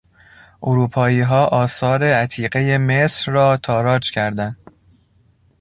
اروپاییها 0.63 1.45
آثار 1.47 2.03
عتیقهی 2.03 2.77
مصر 2.77 3.31
را 3.31 3.57
تاراج 3.57 4.11
کردند. 4.11 4.57